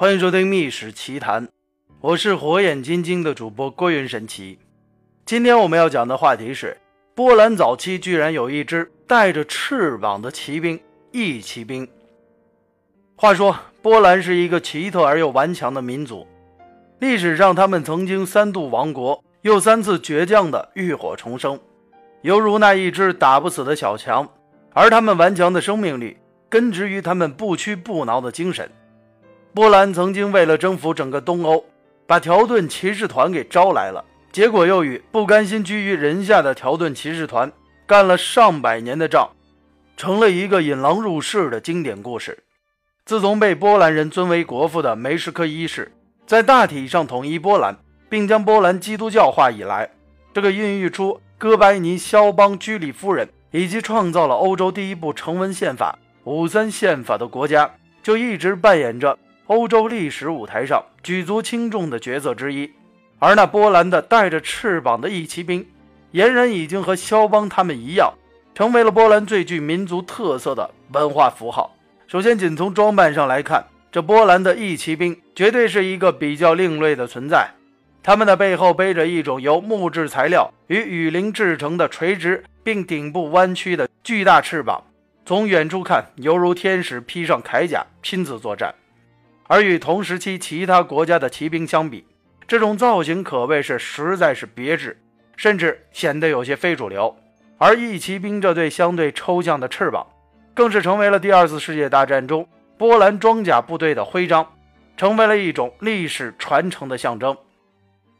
[0.00, 1.44] 欢迎收听《秘史奇谈》，
[2.00, 4.56] 我是火眼金睛的主播郭云神奇。
[5.26, 6.76] 今天我们要讲的话题是：
[7.16, 10.78] 波兰早期居然有一支带着翅膀的骑兵——
[11.10, 11.88] 翼骑兵。
[13.16, 16.24] 话说，波兰是一个奇特而又顽强的民族。
[17.00, 21.58] 历史上，他们曾经三度亡国，又三次倔强的浴火重生，
[22.22, 24.28] 犹如那一只打不死的小强。
[24.72, 26.16] 而他们顽强的生命力，
[26.48, 28.70] 根植于他们不屈不挠的精神。
[29.54, 31.64] 波兰曾经为了征服整个东欧，
[32.06, 34.04] 把条顿骑士团给招来了。
[34.30, 37.50] 结果又与不甘心居于人下的条顿骑士团
[37.86, 39.30] 干了上百年的仗，
[39.96, 42.38] 成了一个引狼入室的经典故事。
[43.04, 45.90] 自从被波兰人尊为国父的梅什科一世
[46.26, 47.78] 在大体上统一波兰，
[48.10, 49.90] 并将波兰基督教化以来，
[50.34, 57.70] 这个孕育出哥白尼、肖邦、居里夫人以及创造了欧洲第一部成文宪法——五三宪法的国家，
[58.02, 59.18] 就一直扮演着
[59.48, 62.70] 欧洲历史舞台上举足轻重的角色之一。
[63.18, 65.66] 而那波兰的带着翅膀的翼骑兵，
[66.12, 68.12] 俨然已经和肖邦他们一样，
[68.54, 71.74] 成为了波兰最具民族特色的文化符号。
[72.06, 77.48] 首先，仅从装扮上来看，这波兰的翼骑兵绝对是一个比较另类的存在。
[78.02, 84.84] 他们的背后背着一种由木质材料与雨林制成的垂直并顶部弯曲的巨大翅膀，
[85.24, 88.74] 从远处看犹如天使披上铠甲亲自作战。
[89.48, 92.06] 而与同时期其他国家的骑兵相比，
[92.46, 94.96] 这种造型可谓是实在是别致，
[95.36, 97.16] 甚至显得有些非主流。
[97.56, 100.06] 而翼骑兵这对相对抽象的翅膀，
[100.54, 104.46] 更是成为了第二次世界大战中波兰装甲部队的徽章，
[104.96, 107.36] 成为了一种历史传承的象征。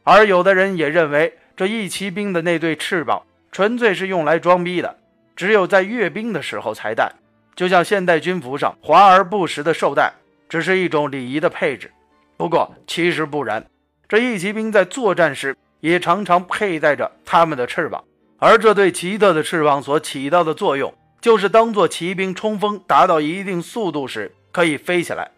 [0.03, 4.97] 而有的人也认为，这翼骑兵的那对翅膀纯粹是用来装逼的，
[5.35, 7.11] 只有在阅兵的时候才戴，
[7.55, 10.11] 就像现代军服上华而不实的绶带，
[10.49, 11.89] 只是一种礼仪的配置。
[12.35, 13.65] 不过，其实不然。
[14.07, 18.03] 这翼骑兵在作战时也常常佩戴着他们的翅膀，
[18.39, 25.29] 而这对奇特的翅膀所起到的作用，就是当做骑兵冲锋达到一定速度时可以飞起来。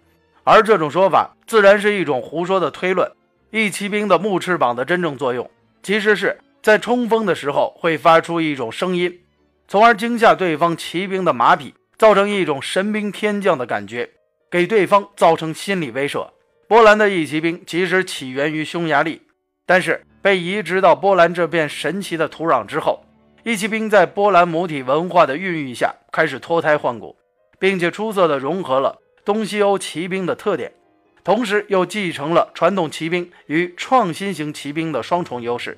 [0.43, 3.11] 而这种说法自然是一种胡说的推论。
[3.51, 5.51] 翼骑兵的木翅膀的真正作用，
[5.83, 9.19] 其实是在冲锋的时候会发出一种声音，
[9.67, 14.09] 从而惊吓对方骑兵的马匹，造成一种神兵天降的感觉，
[14.51, 16.27] 给对方造成心理威慑。
[16.67, 19.21] 波兰的翼骑兵其实起源于匈牙利，
[19.65, 23.03] 但是被移植到波兰这片神奇的土壤之后，
[23.43, 27.15] 翼骑兵在波兰母体文化的孕育下开始脱胎换骨，
[27.57, 30.71] 并且出色的融合了东西欧骑兵的特点，
[31.23, 35.77] 同时又继承了传统骑兵与创新型骑兵的双重优势。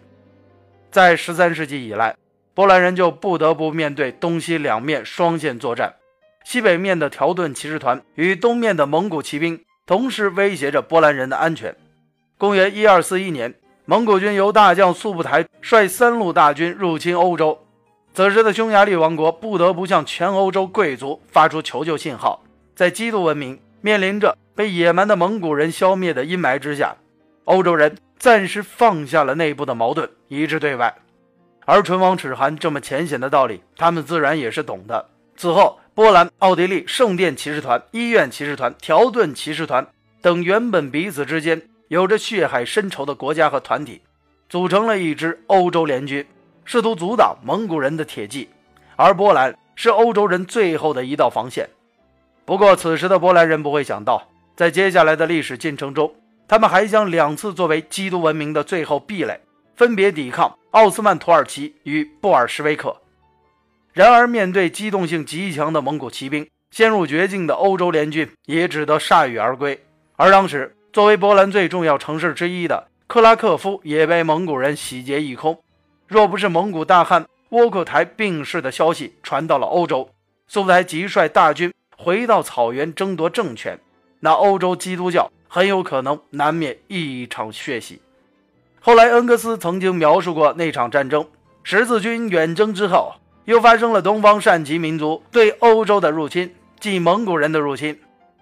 [0.91, 2.15] 在十三世纪以来，
[2.53, 5.95] 波兰人就不得不面对东西两面双线作战，
[6.43, 9.59] 西北面的条顿骑士团与东面的蒙古骑兵。
[9.85, 11.75] 同时威胁着波兰人的安全。
[12.37, 17.59] 公元一二四一年，蒙古军由大将速不台率三路大军入侵欧洲。
[18.13, 22.41] 此时的匈牙利王国不得不向全欧洲贵族发出求救信号。
[22.73, 26.95] 在基督文明面临着被野蛮的蒙古人消灭的阴霾之下，
[27.43, 30.95] 欧洲人暂时放下了内部的矛盾，一致对外。
[31.65, 35.09] 而唇亡齿寒这么浅显的道理，他们自然也是懂的。
[35.43, 35.77] 此后。
[35.95, 39.85] 波兰、奥地利圣殿骑士团、医院骑士团、条顿骑士团
[40.23, 44.01] 等原本彼此之间有着血海深仇的国家和团体，
[44.49, 46.25] 组成了一支欧洲联军，
[46.65, 48.49] 试图阻挡蒙古人的铁骑。
[48.95, 51.69] 而波兰是欧洲人最后的一道防线。
[52.43, 56.11] 不过，此时的波兰人不会想到，在接下来的历史进程中，
[56.47, 59.39] 他们还将两次作为基督文明的最后壁垒，
[59.75, 62.97] 分别抵抗奥斯曼土耳其与布尔什维克。
[63.93, 69.79] 然而，面对机动性极强的蒙古骑兵，陷入绝境的欧洲联军也只得铩羽而归。
[70.15, 75.59] 而当时，作为波兰最重要城市之一的克拉克夫也被蒙古人洗劫一空。
[76.07, 80.09] 若不是蒙古大汗窝阔台病逝的消息传到了欧洲，
[80.47, 83.79] 苏台即率大军回到草原争夺政权，
[84.21, 88.01] 那欧洲基督教很有可能难免一场血洗。
[88.79, 91.27] 后来，恩格斯曾经描述过那场战争：
[91.61, 93.13] 十字军远征之后。
[93.45, 97.99] 又发生了东方善骑民族对欧洲的入侵，即蒙古人的入侵。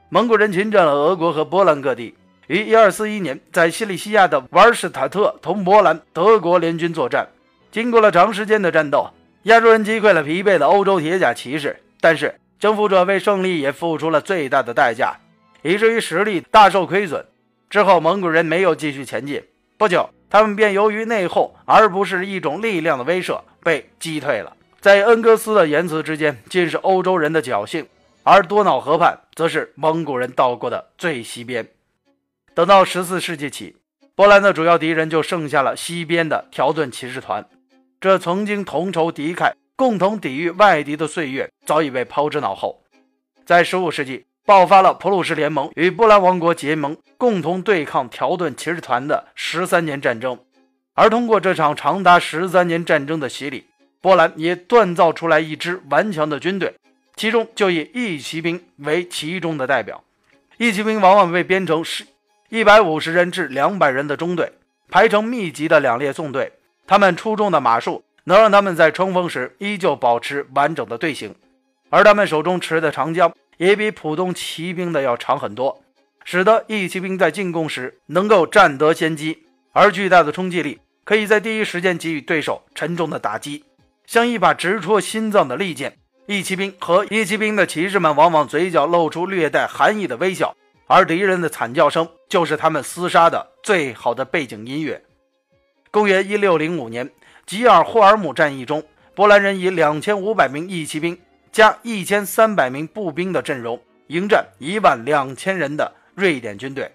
[0.10, 2.14] 蒙古人侵占了俄国和波兰各地，
[2.48, 7.28] 于1241年在西里西亚的瓦尔施塔特同波兰、德国联军作战。
[7.72, 9.10] 经过了长时间的战斗，
[9.44, 15.16] 亚洲人击溃了疲惫的欧洲铁甲骑士，但是征服者为胜利也付出了最大的代价，
[15.64, 17.26] 以至于实力大受亏损。
[17.70, 19.42] 之后，蒙古人没有继续前进，
[19.78, 24.58] 不久，他们便由于内讧而不是一种力量的威慑，被击退了。
[24.82, 27.86] 在恩格斯的言辞之间，尽是欧洲人的侥幸，
[28.24, 31.68] 而多瑙河畔则是蒙古人到过的最西边。
[32.56, 33.78] 等到十四世纪起，
[34.16, 37.48] 波兰的主要敌人就剩下了西边的条顿骑士团。
[38.00, 42.82] 这曾经同仇敌忾、共同抵御外敌的岁月，早已被抛之脑后。
[43.46, 50.40] 在十五世纪，爆发了普鲁士联盟与波兰王国结盟，共同对抗条顿骑士团的十三年战争。
[50.96, 53.66] 而通过这场长达十三年战争的洗礼，
[54.02, 56.74] 波兰也锻造出来一支顽强的军队，
[57.16, 60.04] 其中就以义骑兵为其中的代表。
[60.58, 62.06] 义骑兵往往被编成十
[62.50, 64.52] 一百五十人至两百人的中队，
[64.90, 66.52] 排成密集的两列纵队。
[66.88, 71.34] 他们出众的马术能让他们在冲锋时依旧保持完整的队形，
[71.90, 75.84] 而他们手中持的长枪也比普通骑兵的要长很多，
[76.26, 79.44] 使得义骑兵在进攻时能够占得先机。
[79.74, 83.64] 而巨大的冲击力可以在第一时间给予对手沉重的打击，
[84.12, 85.98] 像一把直戳心脏的利剑。
[86.26, 90.54] 义骑兵和义骑兵的骑士们往往嘴角露出略带寒意的微笑，
[90.86, 95.02] 而敌人的惨叫声就是他们厮杀的最好的背景音乐。
[95.92, 97.10] 公元一六零五年，
[97.46, 98.84] 吉尔霍尔姆战役中，
[99.16, 101.18] 波兰人以两千五百名义骑兵
[101.50, 106.92] 加一千三百名步兵的阵容迎战一万两千人的瑞典军队，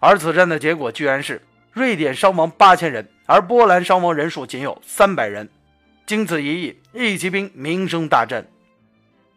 [0.00, 1.40] 而此战的结果居然是。
[1.72, 5.48] 瑞典伤亡八千人，而波兰伤亡人数仅有三百人。
[6.08, 8.48] 经此一役，义骑兵名声大振。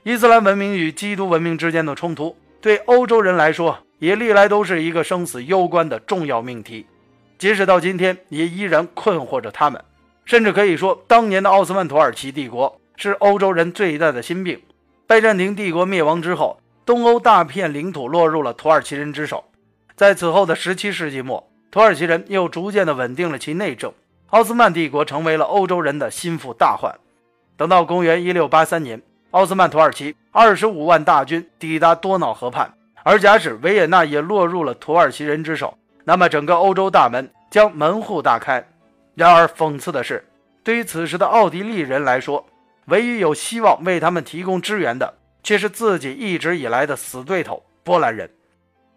[0.03, 6.85] 伊斯兰文明与基督文明之间的冲突，对欧洲人来说也历来都是一个生死攸关的重要命题，
[7.37, 9.83] 即使到今天也依然困惑着他们。
[10.23, 14.61] 甚至可以说，当年的奥斯曼土耳其帝国是欧洲人最大的心病。
[15.05, 19.43] 拜占庭帝国灭亡之后，东欧大片领土落入了土耳其人之手。
[19.97, 21.51] 在此后的十七世纪末。
[21.69, 23.93] 土耳其人又逐渐地稳定了其内政，
[24.31, 26.97] 奥斯曼帝国成为了欧洲人的心腹大患。
[27.57, 29.01] 等到公元一六八三年，
[29.31, 32.73] 奥斯曼土耳其二十五万大军抵达多瑙河畔，
[33.03, 38.65] 而假使维也纳也落入了土耳其人之手，那么整个欧洲大门将门户大开。
[39.15, 40.25] 然而讽刺的是，
[40.63, 42.45] 对于此时的奥地利人来说，
[42.85, 45.13] 唯一有希望为他们提供支援的，
[45.43, 48.31] 却是自己一直以来的死对头——波兰人。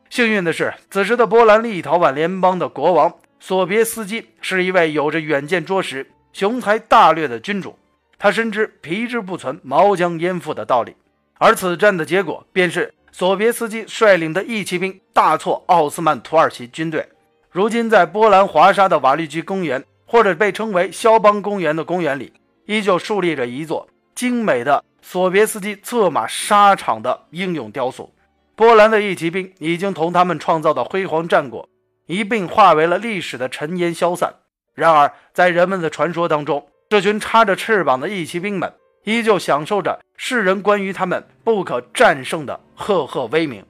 [0.08, 3.12] 幸运的是，此时的波兰立陶宛联邦的国王
[3.46, 7.78] 索别斯基是一位有着远见卓识、雄才大略的君主。
[8.18, 10.96] 他深知“皮之不存，毛将焉附”的道理，
[11.34, 17.06] 而此战的结果便是索别斯基率领的义骑兵大挫奥斯曼土耳其军队。
[17.50, 22.32] 如今，在波兰华沙的瓦利居公园，或者被称为肖邦公园的公园里，
[22.64, 28.10] 依旧竖立着一座精美的索别斯基策马沙场的英勇雕塑。
[28.56, 31.68] 波兰的义骑兵已经同他们创造的辉煌战果
[32.06, 34.34] 一并化为了历史的尘烟消散。
[34.74, 38.72] 然而，在人们的传说当中，这群插着翅膀的义骑兵们
[39.04, 43.64] 依旧享受着世人关于他们不可战胜的赫赫威名。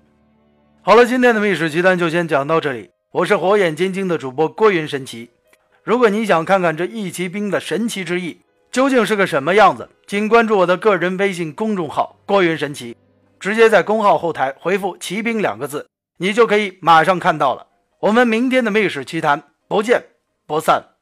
[0.83, 2.91] 好了，今天的秘史奇谈就先讲到这里。
[3.13, 5.31] 我是火眼金睛的主播郭云神奇。
[5.83, 8.41] 如果你想看看这义骑兵的神奇之翼
[8.73, 12.97] 究竟是个什么样子，请关注我的个人微信公众号“郭云神奇”。
[13.39, 15.87] 直接在公号后台回复“骑兵”两个字，
[16.19, 17.67] 你就可以马上看到了。
[18.05, 20.05] 我们明天的《秘史奇谈》不见
[20.47, 20.94] 不散。